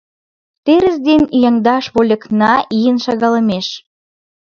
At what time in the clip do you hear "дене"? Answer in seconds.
1.07-1.25